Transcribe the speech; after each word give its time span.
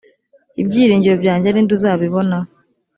ibyiringiro 0.61 1.15
byanjye 1.23 1.47
ni 1.49 1.61
nde 1.63 1.73
uzabibona? 1.77 2.37